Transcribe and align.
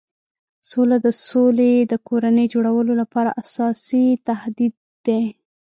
سوله 0.69 0.95
د 1.05 1.07
سولې 1.27 1.71
د 1.91 1.93
کورنۍ 2.07 2.45
جوړولو 2.53 2.93
لپاره 3.01 3.31
اساسي 3.41 4.05
تهدید 4.27 4.73
دی. 5.07 5.23